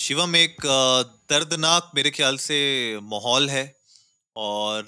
शिवम 0.00 0.36
एक 0.36 0.62
दर्दनाक 1.30 1.90
मेरे 1.94 2.10
ख्याल 2.10 2.36
से 2.38 2.56
माहौल 3.04 3.48
है 3.50 3.64
और 4.36 4.86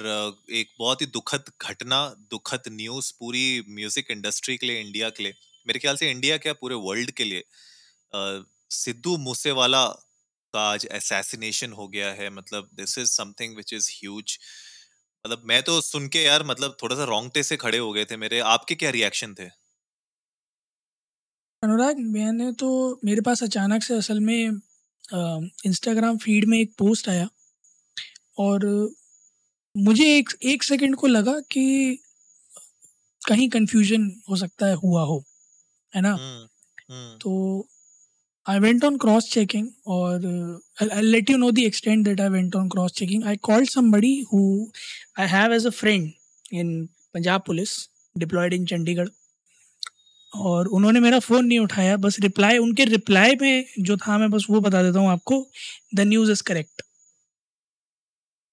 एक 0.53 0.71
बहुत 0.79 1.03
ही 1.03 1.07
दुखद 1.07 1.51
घटना, 1.63 1.99
दुखद 2.31 2.69
न्यूज़ 2.71 3.13
पूरी 3.19 3.45
म्यूज़िक 3.71 4.11
इंडस्ट्री 4.11 4.57
के 4.57 4.67
लिए 4.67 4.81
इंडिया 4.81 5.11
के 5.11 5.23
लिए। 5.23 5.35
मेरे 5.67 5.79
ख्याल 5.79 5.97
से 5.97 6.11
इंडिया 6.11 6.37
क्या 6.47 6.53
पूरे 6.63 6.75
वर्ल्ड 6.87 7.11
के 7.21 7.25
लिए 7.25 7.43
सिद्धू 8.77 9.17
मूसेवाला 9.27 9.85
का 10.55 10.63
आज 10.71 10.87
असैसिनेशन 10.93 11.73
हो 11.73 11.89
गया 11.89 12.11
है। 12.15 12.31
मतलब 12.31 12.71
this 12.75 12.99
is 12.99 13.13
something 13.13 13.57
which 13.57 13.73
is 13.73 13.91
huge 13.93 14.39
मतलब 15.25 15.43
मैं 15.47 15.63
तो 15.63 15.81
सुन 15.83 16.09
के 16.09 16.23
यार 16.25 16.47
मतलब 16.47 16.77
थोड़ा 16.83 16.97
सा 16.97 17.05
रोंगटे 17.05 17.43
से 17.43 17.57
खड़े 17.59 17.79
हो 17.79 17.93
गए 17.93 18.05
थे 18.05 18.17
मेरे। 18.17 18.41
आपके 18.57 18.75
क्या 18.75 18.91
रिएक्शन 18.91 19.35
थे? 19.35 19.49
अनुराग, 21.63 21.99
मैंने 22.11 22.53
तो 22.61 22.69
मेरे 23.05 23.21
पास 23.23 23.43
अचानक 23.43 23.83
से 23.83 23.95
असल 23.95 24.21
में 24.21 24.61
इंस्टाग्राम 25.67 26.17
फ़ीड 26.17 26.45
में 26.45 26.59
एक 26.59 26.73
पोस्ट 26.79 27.09
आया 27.09 27.29
और 28.39 28.91
मुझे 29.77 30.17
एक 30.19 30.29
एक 30.43 30.63
सेकंड 30.63 30.97
को 30.97 31.07
लगा 31.07 31.41
कि 31.41 31.99
कहीं 33.27 33.49
कंफ्यूजन 33.49 34.23
हो 34.31 34.37
सकता 34.37 34.67
है 34.67 34.75
हुआ 34.75 35.03
हो 35.03 35.25
है 35.97 36.01
ना? 36.01 36.15
mm, 36.15 36.47
mm. 36.85 37.23
तो 37.23 37.69
I 38.49 38.59
went 38.59 38.85
on 38.85 38.99
cross 38.99 39.31
checking 39.33 39.69
और 39.87 40.25
I 40.93 41.03
let 41.03 41.31
you 41.31 41.37
know 41.37 41.51
the 41.51 41.59
extend 41.59 42.05
that 42.05 42.21
I 42.21 42.29
went 42.29 42.57
on 42.57 42.69
cross 42.69 42.93
checking 42.93 43.25
I 43.25 43.37
called 43.37 43.69
somebody 43.69 44.21
who 44.33 44.73
I 45.19 45.27
have 45.27 45.53
as 45.53 45.67
a 45.67 45.71
friend 45.71 46.13
in 46.53 46.87
Punjab 47.15 47.43
police 47.47 47.89
deployed 48.19 48.55
in 48.55 48.67
Chandigarh 48.67 49.09
और 50.35 50.69
उन्होंने 50.69 51.01
मेरा 51.01 51.19
phone 51.19 51.47
नहीं 51.47 51.59
उठाया 51.59 51.97
बस 51.97 52.21
reply 52.21 52.59
उनके 52.59 52.85
reply 52.85 53.37
में 53.41 53.65
जो 53.79 53.97
था 53.97 54.19
मैं 54.19 54.31
बस 54.31 54.47
वो 54.51 54.61
बता 54.61 54.83
देता 54.83 54.99
हूँ 54.99 55.11
आपको 55.11 55.51
the 55.95 56.01
news 56.01 56.33
is 56.33 56.43
correct 56.43 56.83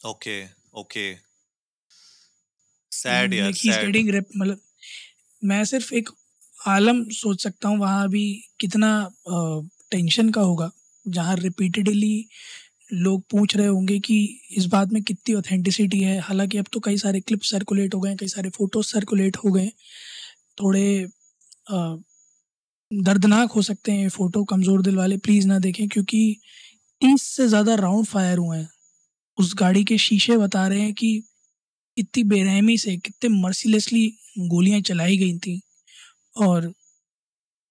okay 0.05 0.45
okay 0.73 1.15
sad 2.91 3.33
यार 3.33 3.51
गेटिंग 3.51 4.09
मतलब 4.37 4.59
मैं 5.43 5.65
सिर्फ़ 5.65 5.93
एक 5.93 6.09
आलम 6.67 7.09
सोच 7.09 7.43
सकता 7.43 7.69
हूँ 7.69 7.79
वहाँ 7.79 8.03
अभी 8.03 8.43
कितना 8.59 9.11
टेंशन 9.91 10.29
का 10.29 10.41
होगा 10.41 10.71
जहाँ 11.07 11.35
रिपीटेडली 11.35 12.25
लोग 12.93 13.23
पूछ 13.31 13.57
रहे 13.57 13.67
होंगे 13.67 13.99
कि 13.99 14.41
इस 14.51 14.65
बात 14.65 14.89
में 14.89 15.03
कितनी 15.03 15.35
ऑथेंटिसिटी 15.35 15.99
है। 15.99 16.19
हालाँकि 16.19 16.57
अब 16.57 16.65
तो 16.73 16.79
कई 16.79 16.97
सारे 16.97 17.19
क्लिप 17.21 17.41
सर्कुलेट 17.41 17.95
हो 17.95 17.99
गए 17.99 18.15
कई 18.15 18.27
सारे 18.27 18.49
फ़ोटोज़ 18.49 18.87
सर्कुलेट 18.87 19.37
हो 19.37 19.51
गए 19.51 19.69
थोड़े 20.61 21.07
दर्दनाक 21.69 23.51
हो 23.51 23.61
सकते 23.61 23.91
हैं 23.91 23.99
ये 23.99 24.09
फ़ोटो 24.09 24.43
कमज़ोर 24.45 24.81
दिल 24.81 24.95
वाले। 24.97 25.17
प्लीज़ 25.19 25.47
ना 25.47 25.59
देखें, 25.59 25.87
क्योंकि 25.89 26.35
तीस 27.01 27.23
से 27.25 27.47
ज़्यादा 27.47 27.75
राउंड 27.77 28.05
फायर 28.07 28.37
हुए 28.37 28.57
हैं। 28.57 28.69
उस 29.37 29.53
गाड़ी 29.59 29.83
के 29.83 29.97
शीशे 29.99 30.37
बता 30.37 30.67
रहे 30.67 30.81
हैं 30.81 30.93
कि 30.93 31.11
कितनी 31.97 32.23
बेरहमी 32.25 32.77
से, 32.77 32.95
कितने 32.97 33.29
मर्सीलेसली 33.31 34.07
गोलियाँ 34.39 34.81
चलाई 34.81 35.17
गई 35.17 35.37
थी। 35.39 35.59
और 36.35 36.73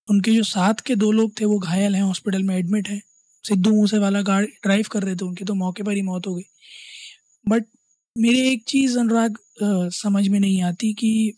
उनके 0.08 0.32
जो 0.32 0.42
साथ 0.44 0.80
के 0.86 0.94
दो 0.96 1.10
लोग 1.12 1.32
थे, 1.40 1.44
वो 1.44 1.58
घायल 1.58 1.94
हैं 1.94 2.02
हॉस्पिटल 2.02 2.42
में 2.42 2.56
एडमिट 2.56 2.88
हैं। 2.88 3.00
सिद्धू 3.44 3.72
मूसे 3.72 3.98
वाला 3.98 4.22
गाड़ी 4.22 4.46
ड्राइव 4.62 4.86
कर 4.92 5.02
रहे 5.02 5.14
थे 5.16 5.24
उनकी 5.24 5.44
तो 5.44 5.54
मौके 5.54 5.82
पर 5.82 5.92
ही 5.92 6.02
मौत 6.02 6.26
हो 6.26 6.34
गई। 6.34 6.44
बट 7.46 7.64
मेरे 8.16 8.48
एक 8.50 8.64
चीज़ 8.68 8.98
अनुराग 8.98 9.38
समझ 9.94 10.26
में 10.28 10.38
नहीं 10.40 10.62
आती 10.62 10.92
कि 10.94 11.10
कि 11.20 11.32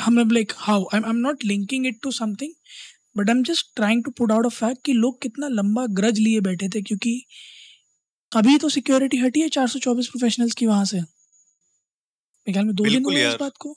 हम 0.00 0.30
like 0.30 0.52
how 0.56 0.84
I 0.94 1.00
am 1.10 1.16
not 1.16 1.44
linking 1.44 1.86
it 1.86 1.98
to 2.02 2.10
something 2.10 2.52
but 3.16 3.30
I 3.30 3.36
am 3.36 3.42
just 3.42 3.74
trying 3.76 4.04
to 4.04 4.10
put 4.10 4.32
out 4.32 4.46
a 4.46 4.48
fact 4.48 4.84
कि 4.84 4.92
लोग 4.92 5.22
कितना 5.22 5.48
लंबा 5.48 5.86
ग्रज 5.86 6.18
लिए 6.18 6.40
बैठे 6.40 6.68
थे 6.68 6.82
क्योंकि 6.82 7.24
अभी 8.32 8.58
तो 8.58 8.68
सिक्योरिटी 8.68 9.16
हटी 9.16 9.40
है 9.40 9.48
चार 9.48 9.68
सौ 9.68 9.78
चौबीस 9.78 10.06
प्रोफेशनल्स 10.06 10.54
की 10.54 10.66
वहाँ 10.66 10.84
से। 10.84 10.98
मेरे 10.98 12.52
ख्याल 12.52 12.66
में 12.66 12.74
दो 12.74 12.84
दिन 12.84 13.04
हुए 13.04 13.28
इस 13.28 13.34
बात 13.40 13.52
को। 13.60 13.74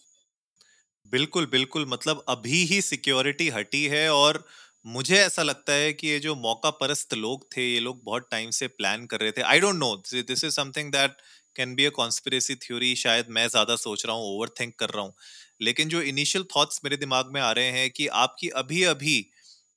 बिल्कुल 1.06 1.46
बिल्कुल 1.46 1.86
मतलब 1.90 2.24
अभी 2.30 2.64
ही 2.64 2.82
सिक्योरिटी 2.82 3.50
हटी 3.50 3.84
है 3.86 4.10
और 4.14 4.46
मुझे 4.86 5.16
ऐसा 5.16 5.44
लगता 5.44 5.74
है 5.74 5.94
कि 5.94 6.08
ये 6.08 6.20
जो 6.20 6.36
मौका 6.36 6.70
परस्त 6.70 7.14
लोग 7.14 7.46
थे 7.58 7.74
ये 7.74 7.80
लोग 7.80 8.02
बहुत 8.04 8.28
टाइम 8.32 8.50
से 8.50 8.68
प्लान 8.68 9.06
कर 9.06 9.20
रहे 9.20 9.32
थे। 9.32 9.42
I 9.42 9.60
don't 9.60 9.76
know 9.76 9.96
this 10.14 10.44
is 10.44 10.52
something 10.52 10.92
that 10.92 11.18
can 11.56 11.76
be 11.76 11.86
a 11.86 11.90
conspiracy 11.92 12.56
theory 12.58 12.96
शायद 12.98 13.28
मैं 13.32 13.48
ज़्यादा 13.50 13.76
सोच 13.78 14.06
रहा 14.06 14.16
हूँ 14.16 14.26
ओवर 14.30 14.50
थिंक 14.60 14.76
कर 14.80 14.90
रहा 14.90 15.04
हूँ। 15.04 15.14
लेकिन 15.62 15.90
जो 15.90 16.02
इनिशियल 16.04 16.46
थॉट्स 16.56 16.82
मेरे 16.84 16.98
दिमाग 16.98 17.32
में 17.34 17.42
आ 17.42 17.52
रहे 17.54 17.72
हैं 17.72 17.90
कि 17.92 18.08
आपकी 18.20 18.50
अभी 18.58 18.84
अभी 18.88 19.18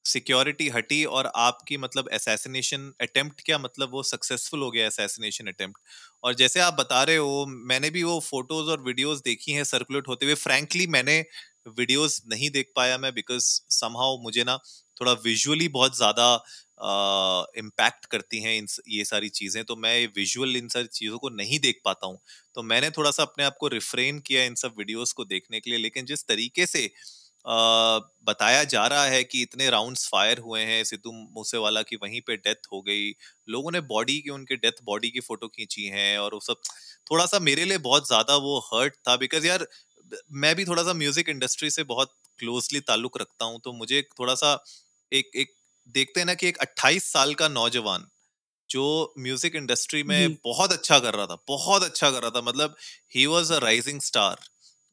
सिक्योरिटी 0.04 0.68
हटी 0.70 1.04
और 1.06 1.30
आपकी 1.36 1.76
मतलब 1.78 2.08
असैसिनेशन 2.12 2.92
अटेम्प्ट 3.02 3.40
क्या 3.44 3.58
मतलब 3.58 3.90
वो 3.92 4.02
सक्सेसफुल 4.04 4.60
हो 4.62 4.70
गया 4.70 4.86
असैसिनेशन 4.86 5.46
अटेम्प्ट 5.48 5.78
और 6.24 6.34
जैसे 6.34 6.60
आप 6.60 6.74
बता 6.74 7.02
रहे 7.04 7.16
हो, 7.16 7.44
मैंने 7.48 7.90
भी 7.90 8.02
वो 8.04 8.18
फ़ोटोज़ 8.22 8.70
और 8.70 8.80
वीडियोस 8.82 9.20
देखी 9.22 9.52
हैं 9.52 9.64
सर्कुलेट 9.66 10.08
होते 10.08 10.26
हुए। 10.26 10.34
फ्रैंकली 10.36 10.86
मैंने 10.88 11.20
वीडियोस 11.70 12.20
नहीं 12.28 12.50
देख 12.50 12.70
पाया 12.76 12.98
मैं 12.98 13.12
बिकॉज़ 13.14 13.44
समहाउ 13.72 14.18
मुझे 14.22 14.44
ना 14.44 14.56
थोड़ा 14.96 15.12
विजुअली 15.24 15.68
बहुत 15.70 15.96
ज़्यादा 15.96 16.34
इम्पैक्ट 16.80 18.06
करती 18.06 18.40
हैं 18.40 18.54
ये 18.88 19.04
सारी 19.04 19.28
चीज़ें 19.30 19.62
तो 19.64 19.76
मैं 19.78 19.94
विजुअल 20.16 20.56
इन 20.56 20.68
सारी 20.68 20.86
चीज़ों 20.90 21.18
को 21.18 21.28
नहीं 21.32 21.58
देख 21.60 21.80
पाता 21.84 22.06
हूँ। 22.06 22.18
तो 22.56 22.62
मैंने 22.64 22.90
थोड़ा 22.90 23.10
सा 23.10 23.22
अपने 23.22 23.44
आप 23.44 23.56
को 23.60 23.68
रिफ्रेन 23.68 24.18
किया 24.22 24.42
इन 24.44 24.54
सब 24.56 24.74
वीडियोस 24.78 25.12
को 25.12 25.24
देखने 25.26 25.60
के 25.60 25.70
लिए 25.70 25.78
लेकिन 25.78 26.06
जिस 26.06 26.26
तरीके 26.26 26.66
से 26.66 26.84
अ, 27.44 27.50
बताया 28.24 28.62
जा 28.66 28.86
रहा 28.86 29.04
है 29.06 29.22
कि 29.24 29.42
इतने 29.42 29.68
राउंड्स 29.70 30.08
फायर 30.08 30.38
हुए 30.38 30.60
हैं 30.62 30.82
सिद्धू 30.84 31.12
मूसेवाला 31.32 31.82
की 31.82 31.96
वहीं 31.96 32.20
पे 32.22 32.36
डेथ 32.38 32.66
हो 32.72 32.80
गई 32.82 33.10
लोगों 33.48 33.70
ने 33.72 33.80
बॉडी 33.88 34.18
की 34.20 34.30
उनके 34.30 34.56
डेथ 34.58 34.82
बॉडी 34.84 35.10
की 35.10 35.20
फ़ोटो 35.22 35.48
खींची 35.50 35.86
हैं 35.90 36.18
और 36.18 36.34
वो 36.34 36.40
सब 36.42 36.60
थोड़ा 37.06 37.26
सा 37.26 37.38
मेरे 37.40 37.64
लिए 37.64 37.78
बहुत 37.80 38.06
ज़्यादा 38.08 38.36
वो 38.40 38.58
हर्ट 38.66 38.94
था 39.08 39.16
बिकॉज़ 39.18 39.46
यार 39.46 39.66
मैं 40.36 40.54
भी 40.56 40.64
थोड़ा 40.64 40.82
सा 40.82 40.92
म्यूज़िक 40.94 41.28
इंडस्ट्री 41.28 41.70
से 41.70 41.84
बहुत 41.86 42.14
क्लोजली 42.38 42.80
ताल्लुक 42.82 43.18
रखता 43.20 43.44
हूँ 43.44 43.60
तो 43.60 43.72
मुझे 43.74 44.02
थोड़ा 44.18 44.34
सा 44.36 44.52
एक 45.12 45.30
एक 45.36 45.54
देखते 45.88 46.20
हैं 46.20 46.26
ना 46.26 46.34
कि 46.34 46.46
एक 46.48 46.58
28 46.60 47.04
साल 47.04 47.34
का 47.34 47.48
नौजवान 47.50 48.06
जो 48.70 48.84
म्यूज़िक 49.18 49.56
इंडस्ट्री 49.56 50.02
में 50.04 50.30
बहुत 50.44 50.72
अच्छा 50.72 50.98
कर 51.00 51.14
रहा 51.14 51.26
था 51.26 51.36
बहुत 51.48 51.84
अच्छा 51.84 52.10
कर 52.10 52.22
रहा 52.22 52.30
था। 52.32 52.42
मतलब 52.42 52.76
he 53.14 53.26
was 53.26 53.52
a 53.52 53.58
rising 53.60 54.00
star 54.02 54.38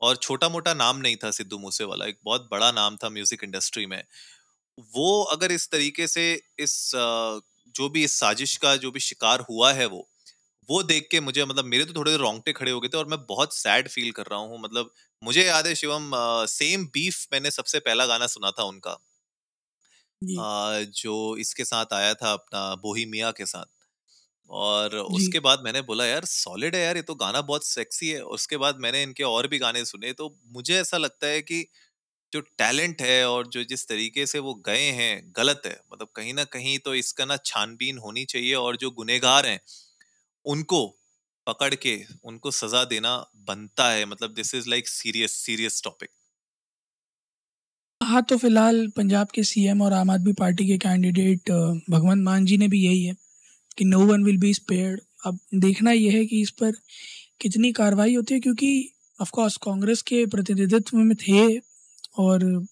और 0.02 0.16
छोटा 0.18 0.50
मोटा 0.50 0.74
नाम 0.76 0.98
नहीं 1.00 1.16
था 1.18 1.32
सिद्धू 1.32 1.58
मूसेवाला 1.60 2.06
एक 2.08 2.20
बहुत 2.26 2.48
बड़ा 2.52 2.72
नाम 2.74 2.98
था 3.04 3.10
म्यूज़िक 3.12 3.44
इंडस्ट्री 3.44 3.86
में। 3.88 4.04
वो 4.92 5.22
अगर 5.34 5.52
इस 5.52 5.70
तरीके 5.72 6.08
से 6.08 6.34
इस 6.60 6.92
जो 7.76 7.90
भी 7.90 8.04
इस 8.04 8.20
साजिश 8.20 8.56
का 8.60 8.76
जो 8.78 8.92
भी 8.92 9.00
शिकार 9.02 9.42
हुआ 9.50 9.74
है 9.74 9.86
वो 9.88 10.08
वो 10.70 10.84
देख 10.84 11.08
के 11.12 11.20
मुझे 11.22 11.46
मतलब 11.46 11.66
मेरे 11.66 11.86
तो 11.86 11.94
थोड़े 11.96 12.16
रोंगटे 12.18 12.54
खड़े 12.54 12.72
हो 12.72 12.80
गए 12.82 12.90
थे 12.90 12.98
और 12.98 13.08
मैं 13.08 13.20
बहुत 13.28 13.56
सैड 13.56 13.88
फील 13.90 14.12
कर 14.12 14.26
रहा 14.28 14.40
हूँ। 14.42 14.60
मतलब 14.62 14.92
मुझे 15.22 15.46
याद 15.46 15.68
है 15.68 15.76
शिवम 15.76 16.12
सेम 16.50 16.86
बीफ 16.94 17.26
मैंने 17.34 17.52
सबसे 17.52 17.80
पहला 17.82 18.06
गाना 18.08 18.28
सुना 18.30 18.52
था 18.52 18.64
उनका। 18.66 18.98
जी। 20.26 20.46
जो 20.96 21.16
इसके 21.38 21.66
साथ 21.66 21.94
आया 21.94 22.14
था 22.16 22.32
अपना 22.34 22.74
बोहीमिया 22.80 23.32
के 23.34 23.46
साथ। 23.48 23.66
और 24.50 24.96
जी। 25.08 25.26
उसके 25.26 25.40
बाद 25.42 25.62
मैंने 25.64 25.82
बोला 25.84 26.06
यार 26.06 26.26
सॉलिड 26.28 26.76
है 26.76 26.82
यार 26.84 26.98
ये 26.98 27.04
तो 27.04 27.16
गाना 27.18 27.42
बहुत 27.44 27.66
सेक्सी 27.68 28.10
है। 28.10 28.22
उसके 28.34 28.58
बाद 28.60 28.78
मैंने 28.82 29.04
इनके 29.04 29.24
और 29.26 29.48
भी 29.48 29.60
गाने 29.60 29.86
सुने 29.86 30.14
तो 30.16 30.36
मुझे 30.50 30.76
ऐसा 30.78 30.98
लगता 30.98 31.28
है 31.28 31.42
कि 31.44 31.66
जो 32.34 32.42
टैलेंट 32.60 33.02
है 33.02 33.26
और 33.30 33.48
जो 33.50 33.64
जिस 33.66 33.88
तरीके 33.90 34.26
से 34.28 34.40
वो 34.42 34.56
गए 34.68 34.86
हैं 34.94 35.12
गलत 35.38 35.62
है। 35.66 35.80
मतलब 35.94 36.10
कहीं 36.16 36.34
ना 36.34 36.44
कहीं 36.50 36.78
तो 36.82 36.96
इसका 36.96 37.26
ना 37.26 37.38
छानबीन 37.46 37.98
होनी 38.00 38.26
चाहिए 38.28 38.56
और 38.58 38.78
जो 38.78 38.92
गुनेगार 38.94 39.48
हैं 39.48 39.60
उनको 40.46 40.86
पकड़ 41.48 41.76
के 41.78 42.00
उनको 42.26 42.52
सजा 42.54 42.84
देना 42.88 43.18
बनता 43.48 43.90
है। 43.92 44.06
मतलब 44.08 44.34
this 44.36 44.56
is 44.56 44.70
like 44.70 44.88
serious 44.90 45.38
serious 45.40 45.82
topic 45.84 46.10
हाँ 48.16 48.22
तो 48.24 48.36
फ़िलहाल 48.38 48.88
पंजाब 48.88 49.28
के 49.34 49.44
सीएम 49.44 49.82
और 49.82 49.94
आम 49.94 50.10
आदमी 50.12 50.34
पार्टी 50.34 50.66
के 50.68 50.78
कैंडिडेट 50.78 51.50
भगवंत 51.90 52.24
मान 52.24 52.46
जी 52.46 52.58
ने 52.58 52.68
भी 52.68 52.80
यही 52.80 53.04
है 53.04 53.16
कि 53.78 53.86
no 53.86 54.00
one 54.06 54.24
will 54.24 54.38
be 54.40 54.54
spared 54.54 55.00
अब 55.26 55.40
देखना 55.56 55.92
यह 55.92 56.14
है 56.14 56.26
कि 56.26 56.40
इस 56.42 56.50
पर 56.52 56.72
कितनी 57.42 57.72
कार्रवाई 57.72 58.16
होती 58.16 58.34
है, 58.34 58.40
क्योंकि 58.40 58.90
ऑफ़ 59.20 59.32
कोर्स 59.32 59.58
कांग्रेस 59.58 60.02
के 60.02 60.26
प्रतिनिधित्व 60.26 60.98
में 60.98 61.16
थे 61.18 61.58
और 62.18 62.66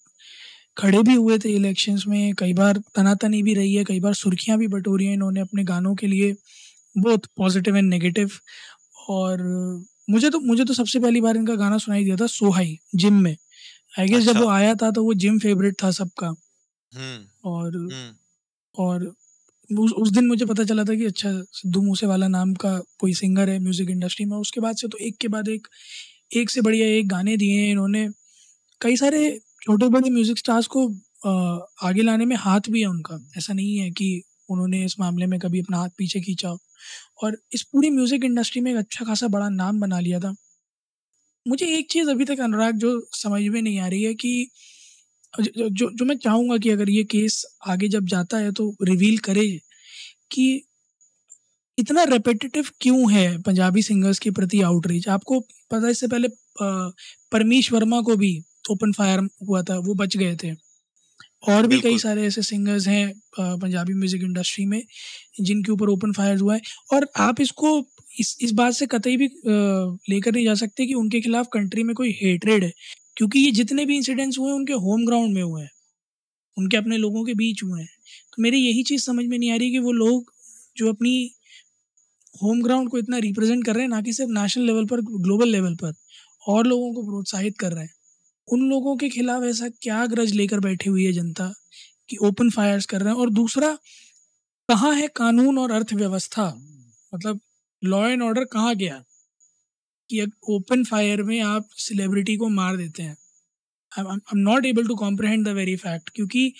खड़े 0.78 1.02
भी 1.02 1.14
हुए 1.14 1.38
थे 1.38 1.54
इलेक्शंस 1.56 2.04
में। 2.08 2.34
कई 2.38 2.52
बार 2.54 2.82
तनातनी 2.94 3.42
भी 3.42 3.54
रही 3.54 3.74
है, 3.74 3.84
कई 3.84 4.00
बार 4.00 4.14
सुर्खियाँ 4.14 4.58
भी 4.58 4.68
बटोरी 4.68 5.06
हैं 5.06 5.14
इन्होंने 5.14 5.40
अपने 5.40 5.64
गानों 5.64 5.94
के 5.94 6.06
लिए 6.06 6.34
बहुत 6.96 7.26
पॉजिटिव 7.36 7.76
एंड 7.76 7.88
नेगेटिव 7.90 8.30
और 9.10 9.46
मुझे 10.10 10.30
तो 10.30 10.40
मुझे 10.40 10.64
तो 10.64 10.74
सबसे 10.74 11.00
पहली 11.00 11.20
बार 11.20 11.36
इनका 11.36 11.54
गाना 11.56 11.78
सुनाई 11.78 12.04
दिया 12.04 12.16
था 12.16 12.26
सोहाई, 12.28 12.78
जिम 12.94 13.22
में। 13.22 13.36
आई 13.94 14.06
गेस 14.08 14.24
जब 14.24 14.36
वो 14.36 14.42
अच्छा। 14.42 14.54
आया 14.54 14.74
था 14.74 14.90
तो 14.90 15.04
वो 15.04 15.14
जिम 15.16 15.38
फेवरेट 15.38 15.74
था 15.82 15.90
सबका। 15.92 16.26
हम्म। 16.92 17.26
और 17.46 17.76
हम्म। 17.76 18.14
और 18.74 19.04
उस 19.70 19.92
उस 19.94 20.10
दिन 20.12 20.26
मुझे 20.26 20.46
पता 20.46 20.64
चला 20.64 20.84
था 20.84 20.94
कि 20.94 21.04
अच्छा 21.06 21.30
सिद्धू 21.52 21.82
मूसेवाला 21.82 22.28
नाम 22.28 22.54
का 22.64 22.78
कोई 23.00 23.14
सिंगर 23.14 23.50
है 23.50 23.58
म्यूज़िक 23.60 23.90
इंडस्ट्री 23.90 24.26
में। 24.26 24.36
उसके 24.38 24.60
बाद 24.60 24.76
से 24.76 24.88
तो 24.88 24.98
एक 25.02 25.16
के 25.20 25.28
बाद 25.28 25.48
एक 25.48 25.68
एक 26.36 26.50
से 26.50 26.60
बढ़िया 26.62 26.86
एक 26.98 27.08
गाने 27.08 27.36
दिए 27.36 27.60
हैं 27.60 27.70
इन्होंने। 27.72 28.08
कई 28.80 28.96
सारे 28.96 29.30
छोटे 29.64 29.88
बड़े 29.90 30.10
म्यूज़िक 30.10 30.38
स्टार्स 30.38 30.66
को 30.76 30.86
आगे 31.88 32.02
लाने 32.02 32.24
में 32.26 32.36
हाथ 32.38 32.70
भी 32.70 32.80
है 32.82 32.86
उनका। 32.88 33.18
ऐसा 33.38 33.52
नहीं 33.54 33.76
है 33.78 33.90
कि 33.92 34.10
उन्होंने 34.50 34.84
इस 34.84 35.00
मामले 35.00 35.26
में 35.26 35.38
कभी 35.40 35.60
अपना 35.60 35.78
हाथ 35.78 35.90
पीछे 35.98 36.20
खींचा 36.20 36.50
और 37.24 37.38
इस 37.54 37.62
पूरी 37.72 37.90
म्यूज़िक 37.90 38.24
इंडस्ट्री 38.24 38.62
में 38.62 38.72
एक 38.72 38.78
अच्छा 38.78 39.04
खासा 39.04 39.28
बड़ा 39.28 39.48
नाम 39.50 39.80
बना 39.80 40.00
लिया 40.00 40.20
था। 40.20 40.34
मुझे 41.46 41.66
एक 41.76 41.90
चीज़ 41.90 42.10
अभी 42.10 42.24
तक 42.24 42.40
अनुराग 42.40 42.76
जो 42.78 42.90
समझ 43.14 43.42
में 43.48 43.60
नहीं 43.62 43.78
आ 43.80 43.86
रही 43.88 44.02
है 44.02 44.14
कि 44.14 44.48
ज 45.34 45.48
ज 45.58 45.88
जो 45.94 46.04
मैं 46.04 46.16
चाहूँगा 46.16 46.56
कि 46.58 46.70
अगर 46.70 46.90
ये 46.90 47.02
केस 47.04 47.44
आगे 47.68 47.88
जब 47.88 48.06
जाता 48.08 48.36
है 48.38 48.52
तो 48.52 48.68
रिवील 48.82 49.18
करे 49.18 49.46
कि 50.32 50.44
इतना 51.78 52.02
रेपिटेटिव 52.04 52.68
क्यों 52.80 53.12
है 53.12 53.26
पंजाबी 53.42 53.82
सिंगर्स 53.82 54.18
के 54.18 54.30
प्रति 54.30 54.60
आउटरीच 54.62 55.08
आपको 55.08 55.40
पता 55.70 55.88
इससे 55.88 56.08
पहले 56.08 56.28
परमीश 57.32 57.72
वर्मा 57.72 58.00
को 58.02 58.16
भी 58.16 58.32
ओपन 58.70 58.92
फायर 58.92 59.20
हुआ 59.48 59.62
था 59.70 59.78
वो 59.78 59.94
बच 59.94 60.16
गए 60.16 60.36
थे। 60.44 60.52
और 61.42 61.66
भी 61.66 61.80
कई 61.80 61.98
सारे 61.98 62.26
ऐसे 62.26 62.42
सिंगर्स 62.42 62.86
हैं 62.88 63.12
पंजाबी 63.40 63.94
म्यूज़िक 63.94 64.22
इंडस्ट्री 64.22 64.66
में 64.66 64.82
जिनके 65.40 65.72
ऊपर 65.72 65.88
ओपन 65.90 66.12
फायर 66.12 66.38
हुआ 66.38 66.54
है। 66.54 66.60
और 66.94 67.08
आप 67.20 67.40
इसको 67.40 67.80
इस 68.14 68.36
इस 68.42 68.52
बात 68.52 68.72
से 68.74 68.86
कतई 68.86 69.16
भी 69.16 69.26
लेकर 70.10 70.32
नहीं 70.32 70.44
जा 70.44 70.54
सकते 70.56 70.86
कि 70.86 70.94
उनके 70.94 71.20
खिलाफ 71.20 71.48
कंट्री 71.52 71.82
में 71.82 71.94
कोई 71.96 72.10
हेट्रेड 72.22 72.64
है, 72.64 72.72
क्योंकि 73.16 73.40
ये 73.40 73.50
जितने 73.52 73.84
भी 73.86 73.96
इंसिडेंट्स 73.96 74.38
हुए 74.38 74.48
हैं, 74.48 74.56
उनके 74.56 74.72
होम 74.84 75.04
ग्राउंड 75.06 75.34
में 75.34 75.42
हुए 75.42 75.62
हैं। 75.62 75.70
उनके 76.56 76.76
अपने 76.76 76.96
लोगों 76.98 77.24
के 77.24 77.34
बीच 77.34 77.62
हुए 77.64 77.80
हैं। 77.80 77.88
तो 78.32 78.42
मेरी 78.42 78.58
यही 78.58 78.82
चीज़ 78.84 79.04
समझ 79.04 79.24
में 79.26 79.38
नहीं 79.38 79.50
आ 79.50 79.56
रही 79.56 79.70
कि 79.70 79.78
वो 79.80 79.92
लोग 79.94 80.32
जो 80.76 80.88
अपनी 80.88 81.14
होम 82.34 82.62
ग्राउंड 82.62 82.90
को 82.90 82.98
इतना 82.98 83.18
रिप्रेजेंट 83.18 83.64
कर 83.66 83.74
रहे 83.74 83.82
हैं, 83.82 83.88
ना 83.90 84.00
कि 84.02 84.12
सिर्फ़ 84.12 84.30
नेशनल 84.32 84.64
लेवल 84.66 84.84
पर 84.86 85.00
ग्लोबल 85.02 85.48
लेवल 85.48 85.74
पर, 85.76 85.92
और 86.46 86.66
लोगों 86.66 86.92
को 86.94 87.02
प्रोत्साहित 87.02 87.58
कर 87.58 87.72
रहे 87.72 87.84
हैं। 87.84 87.92
उन 88.48 88.68
लोगों 88.70 88.96
के 88.96 89.08
खिलाफ 89.08 89.42
ऐसा 89.44 89.68
क्या 89.82 90.04
ग्रज 90.06 90.32
लेकर 90.32 90.60
बैठी 90.60 90.90
हुई 90.90 91.04
है 91.04 91.12
जनता 91.12 91.52
कि 92.10 92.16
ओपन 92.22 92.50
फायर्स 92.50 92.86
कर 92.86 93.00
रहे 93.00 93.12
हैं? 93.12 93.20
और 93.20 93.30
दूसरा, 93.32 93.74
कहाँ 94.68 94.94
है 94.94 95.08
कानून 95.16 95.58
और 95.58 95.72
अर्थव्यवस्था? 95.72 96.46
मतलब 97.12 97.40
लॉ 97.84 98.06
एंड 98.08 98.22
ऑर्डर 98.22 98.44
कहाँ 98.44 98.74
गया? 98.76 99.02
कि 100.10 100.26
ओपन 100.50 100.84
फायर 100.84 101.22
में 101.22 101.40
आप 101.42 101.68
सेलिब्रिटी 101.78 102.36
को 102.36 102.48
मार 102.50 102.76
देते 102.76 103.02
हैं। 103.02 103.16
I 103.92 104.04
am 104.04 104.38
not 104.38 104.66
able 104.66 104.86
to 104.88 104.94
comprehend 104.96 105.46
the 105.46 105.50
very 105.56 105.76
fact 105.76 106.10
क्योंकि 106.14 106.52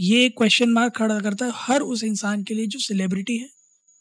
ये 0.00 0.28
क्वेश्चन 0.28 0.70
मार्क 0.70 0.96
खड़ा 0.96 1.18
करता 1.20 1.46
है 1.46 1.52
हर 1.56 1.80
उस 1.82 2.02
इंसान 2.04 2.42
के 2.44 2.54
लिए 2.54 2.66
जो 2.66 2.78
सेलिब्रिटी 2.78 3.36
है। 3.38 3.48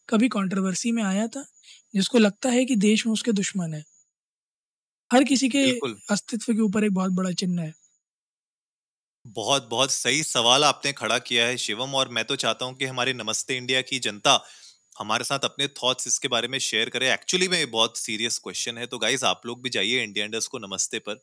कभी 0.10 0.28
कंट्रोवर्सी 0.30 0.92
में 0.92 1.04
आया 1.04 1.28
था 1.28 1.46
जिसको 1.94 2.20
लगता 2.20 2.50
है 2.50 2.66
कि 2.66 2.76
देश 2.78 3.06
में 3.06 3.14
उसके 3.14 3.32
दुश्मन 3.34 3.74
है। 3.74 3.84
हर 5.12 5.24
किसी 5.24 5.50
के 5.50 5.64
अस्तित्व 6.12 6.54
के 6.54 6.62
ऊपर 6.62 6.84
एक 6.84 6.94
बहुत 6.94 7.12
बड़ा 7.12 7.32
चिन्ह 7.34 7.62
है। 7.62 7.74
बहुत 9.26 9.68
बहुत 9.70 9.92
सही 9.92 10.24
सवाल 10.24 10.64
आपने 10.64 10.92
खड़ा 10.94 11.18
किया 11.20 11.46
है 11.48 11.58
शिवम 11.58 11.96
और 11.96 12.10
मैं 12.10 12.26
तो 12.26 12.36
चाहता 12.36 12.66
हूँ 12.66 12.76
कि 12.76 12.86
हमारे 12.86 13.14
नमस्ते 13.14 13.58
इंडिया 13.58 13.82
की 13.82 14.00
जनता 14.00 14.36
हमारे 14.96 15.24
साथ 15.24 15.46
अपने 15.46 15.68
थॉट्स 15.78 16.08
इसके 16.08 16.28
बारे 16.28 16.48
में 16.48 16.58
शेयर 16.62 16.90
करें। 16.90 17.08
एक्चुअली 17.10 17.48
में 17.48 17.72
बहुत 17.72 17.98
सीरियस 17.98 18.38
क्वेश्चन 18.40 18.78
है 18.78 18.86
तो 18.88 18.98
गाइज़ 19.00 19.26
आप 19.26 19.42
लोग 19.46 19.62
भी 19.64 19.70
जाइए 19.70 20.04
इंडिया 20.04 20.26
इंडस्ट 20.26 20.50
को 20.52 20.60
नमस्ते 20.60 21.00
पर। 21.00 21.22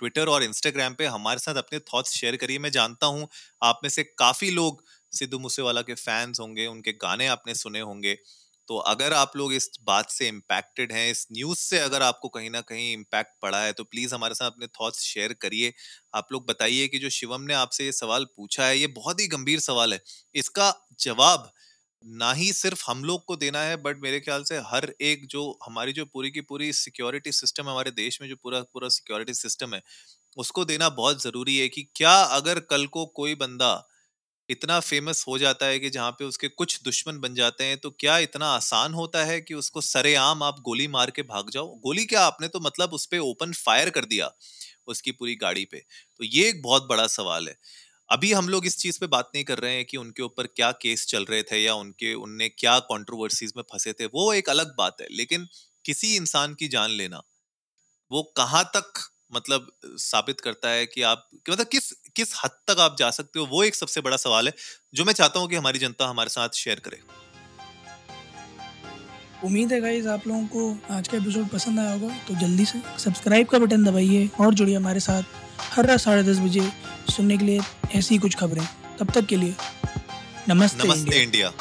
ट्विटर 0.00 0.28
और 0.28 0.42
इंस्टाग्राम 0.42 0.94
पे 0.94 1.06
हमारे 1.08 1.38
साथ 1.38 1.54
अपने 1.56 1.78
थॉट्स 1.84 2.12
शेयर 2.12 2.36
करिए। 2.36 2.58
मैं 2.58 2.70
जानता 2.72 3.06
हूँ 3.08 3.28
आप 3.62 3.80
में 3.84 3.90
से 3.90 4.02
काफ़ी 4.18 4.50
लोग 4.52 4.84
सिद्धू 5.12 5.38
मूसेवाला 5.40 5.82
के 5.82 5.94
फैंस 5.96 6.40
होंगे, 6.40 6.66
उनके 6.66 6.92
गाने 6.94 7.26
आपने 7.28 7.54
सुने 7.56 7.80
होंगे। 7.82 8.18
तो 8.68 8.76
अगर 8.86 9.12
आप 9.14 9.32
लोग 9.36 9.52
इस 9.54 9.70
बात 9.82 10.10
से 10.10 10.28
इम्पैक्टेड 10.28 10.92
हैं, 10.92 11.10
इस 11.10 11.26
न्यूज़ 11.32 11.58
से 11.60 11.78
अगर 11.80 12.02
आपको 12.02 12.28
कहीं 12.28 12.50
ना 12.50 12.60
कहीं 12.62 12.92
इम्पैक्ट 12.92 13.32
पड़ा 13.42 13.62
है 13.62 13.72
तो 13.72 13.84
प्लीज़ 13.84 14.14
हमारे 14.14 14.34
साथ 14.34 14.50
अपने 14.50 14.66
थॉट्स 14.76 15.00
शेयर 15.04 15.32
करिए। 15.42 15.72
आप 16.14 16.32
लोग 16.32 16.46
बताइए 16.48 16.88
कि 16.88 16.98
जो 16.98 17.10
शिवम 17.10 17.42
ने 17.42 17.54
आपसे 17.54 17.84
ये 17.84 17.92
सवाल 17.94 18.24
पूछा 18.36 18.66
है, 18.66 18.78
ये 18.78 18.86
बहुत 18.88 19.20
ही 19.20 19.26
गंभीर 19.28 19.60
सवाल 19.60 19.92
है। 19.92 20.00
इसका 20.34 20.72
जवाब 21.00 21.50
ना 22.04 22.32
ही 22.32 22.52
सिर्फ़ 22.52 22.82
हम 22.86 23.02
लोग 23.04 23.24
को 23.24 23.36
देना 23.36 23.60
है, 23.62 23.76
बट 23.78 24.00
मेरे 24.02 24.20
ख्याल 24.20 24.42
से 24.44 24.58
हर 24.66 24.92
एक 25.02 25.26
जो 25.28 25.42
हमारी 25.64 25.92
जो 25.92 26.04
पूरी 26.06 26.30
की 26.30 26.40
पूरी 26.42 26.72
सिक्योरिटी 26.74 27.32
सिस्टम 27.32 27.68
हमारे 27.68 27.90
देश 27.92 28.20
में 28.22 28.28
जो 28.28 28.36
पूरा 28.42 28.60
पूरा 28.64 28.88
सिक्योरिटी 28.90 29.34
सिस्टम 29.34 29.74
है, 29.74 29.82
उसको 30.36 30.64
देना 30.64 30.88
बहुत 30.92 31.22
ज़रूरी 31.22 31.56
है 31.58 31.68
कि 31.68 31.82
क्या 31.96 32.12
अगर 32.32 32.60
कल 32.70 32.86
को 32.88 33.06
कोई 33.16 33.34
बंदा 33.36 33.72
इतना 34.48 34.78
फ़ेमस 34.80 35.24
हो 35.28 35.38
जाता 35.38 35.66
है 35.66 35.78
कि 35.78 35.90
जहाँ 35.90 36.10
पे 36.12 36.24
उसके 36.24 36.48
कुछ 36.50 36.80
दुश्मन 36.84 37.18
बन 37.20 37.34
जाते 37.34 37.64
हैं 37.64 37.78
तो 37.78 37.90
क्या 37.96 38.18
इतना 38.20 38.46
आसान 38.50 38.94
होता 38.94 39.24
है 39.24 39.40
कि 39.40 39.54
उसको 39.54 39.80
सरेआम 39.82 40.42
आप 40.42 40.60
गोली 40.62 40.88
मार 40.88 41.10
के 41.12 41.22
भाग 41.24 41.50
जाओ? 41.50 41.68
गोली 41.76 42.04
क्या 42.06 42.22
आपने 42.22 42.48
तो 42.48 42.60
मतलब 42.62 42.94
उस 42.94 43.06
पर 43.06 43.18
ओपन 43.20 43.52
फायर 43.56 43.90
कर 43.90 44.04
दिया, 44.06 44.30
उसकी 44.88 45.12
पूरी 45.12 45.34
गाड़ी 45.36 45.64
पे? 45.66 45.78
तो 46.20 46.24
ये 46.26 46.48
एक 46.48 46.62
बहुत 46.62 46.86
बड़ा 46.90 47.06
सवाल 47.08 47.48
है। 47.48 47.56
अभी 48.10 48.32
हम 48.32 48.48
लोग 48.48 48.66
इस 48.66 48.76
चीज़ 48.78 48.98
पे 49.00 49.06
बात 49.06 49.30
नहीं 49.34 49.44
कर 49.44 49.58
रहे 49.58 49.74
हैं 49.74 49.84
कि 49.84 49.96
उनके 49.96 50.22
ऊपर 50.22 50.46
क्या 50.46 50.70
केस 50.72 51.06
चल 51.06 51.24
रहे 51.24 51.42
थे 51.42 51.58
या 51.58 51.74
उनके, 51.74 52.12
उनने 52.14 52.48
क्या 52.48 52.78
कंट्रोवर्सीज 52.78 53.52
में 53.56 53.62
फंसे 53.62 53.92
थे, 53.92 54.06
वो 54.06 54.32
एक 54.32 54.48
अलग 54.50 54.74
बात 54.78 55.00
है। 55.00 55.06
लेकिन 55.10 55.46
किसी 55.84 56.14
इंसान 56.16 56.54
की 56.54 56.68
जान 56.68 56.90
लेना, 56.90 57.22
वो 58.10 58.22
कहाँ 58.36 58.64
तक 58.76 59.00
मतलब 59.32 59.66
साबित 59.98 60.40
करता 60.40 60.68
है 60.68 60.86
कि 60.86 61.02
आप, 61.02 61.28
कि 61.34 61.52
मतलब 61.52 61.66
किस 61.66 61.90
किस 62.16 62.34
हद 62.44 62.50
तक 62.68 62.80
आप 62.80 62.96
जा 62.98 63.10
सकते 63.10 63.38
हो, 63.38 63.46
वो 63.46 63.62
एक 63.64 63.74
सबसे 63.74 64.00
बड़ा 64.00 64.16
सवाल 64.16 64.48
है, 64.48 64.54
जो 64.94 65.04
मैं 65.04 65.12
चाहता 65.12 65.40
हूँ 65.40 65.48
कि 65.48 65.56
हमारी 65.56 65.78
जनता 65.78 66.06
हमारे 66.06 66.30
साथ 66.30 66.56
शेयर 66.56 66.80
करे। 66.80 67.00
उम्मीद 69.44 69.72
है 69.72 69.80
गाइज़ 69.80 70.08
आप 70.08 70.26
लोगों 70.26 70.46
को 70.46 70.94
आज 70.94 71.08
का 71.08 71.16
एपिसोड 71.16 71.48
पसंद 71.48 71.80
आया 71.80 71.92
होगा 71.92 72.16
तो 72.28 72.34
जल्दी 72.40 72.64
से 72.64 72.80
सब्सक्राइब 72.98 73.46
का 73.46 73.58
बटन 73.58 73.84
दबाइए 73.84 74.28
और 74.40 74.54
जुड़िए 74.54 74.76
हमारे 74.76 75.00
साथ। 75.00 75.22
हर 75.60 75.86
रात 75.86 76.00
साढ़े 76.00 76.22
दस 76.22 76.38
बजे 76.38 76.70
सुनने 77.10 77.38
के 77.38 77.44
लिए 77.44 77.60
ऐसी 77.94 78.14
ही 78.14 78.18
कुछ 78.20 78.36
खबरें। 78.36 78.66
तब 78.98 79.10
तक 79.10 79.26
के 79.26 79.36
लिए 79.36 79.54
नमस्ते, 80.48 80.88
नमस्ते 80.88 81.22
इंडिया। 81.22 81.22
इंडिया। 81.22 81.52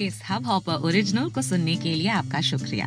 इस 0.00 0.20
हब 0.30 0.46
हॉपर 0.46 0.72
ओरिजिनल 0.72 1.30
को 1.30 1.42
सुनने 1.42 1.76
के 1.76 1.94
लिए 1.94 2.08
आपका 2.08 2.40
शुक्रिया। 2.40 2.86